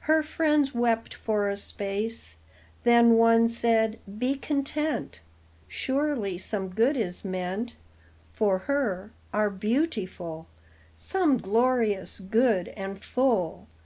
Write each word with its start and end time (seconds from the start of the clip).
Her 0.00 0.22
friends 0.22 0.74
wept 0.74 1.14
for 1.14 1.48
a 1.48 1.56
space; 1.56 2.36
Then 2.84 3.14
one 3.14 3.48
said: 3.48 3.98
"Be 4.18 4.34
content; 4.34 5.20
Surely 5.66 6.36
some 6.36 6.68
good 6.68 6.94
is 6.94 7.24
meant 7.24 7.76
For 8.34 8.58
her, 8.68 9.12
our 9.32 9.48
Beautiful, 9.48 10.46
Some 10.94 11.38
glorious 11.38 12.18
good 12.20 12.68
and 12.76 13.02
full. 13.02 13.66